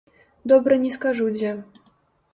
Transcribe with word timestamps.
Добра 0.51 0.79
не 0.85 0.89
скажу 0.97 1.29
дзе. 1.37 1.51